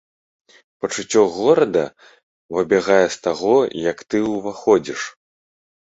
[0.85, 1.83] Пачуццё горада
[2.57, 3.55] выбягае з таго,
[3.91, 5.01] як ты ўваходзіш.